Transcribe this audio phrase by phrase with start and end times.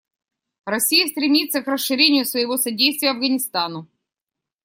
[0.65, 3.87] Россия стремится к расширению своего содействия Афганистану.